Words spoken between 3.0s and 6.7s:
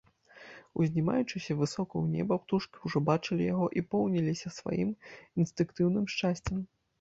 бачылі яго і поўніліся сваім інстынктыўным шчасцем.